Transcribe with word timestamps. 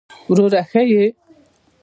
وروره 0.29 0.61
ښه 0.69 0.81
يې! 0.91 1.03